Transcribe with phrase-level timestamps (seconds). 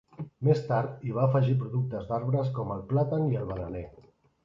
[0.47, 3.89] Més tard hi va afegir productes d'arbres com el plàtan i el bananer.